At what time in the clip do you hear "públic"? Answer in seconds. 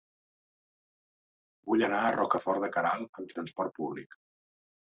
3.79-4.21